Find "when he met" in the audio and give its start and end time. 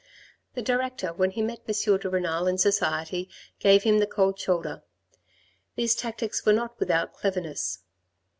1.13-1.59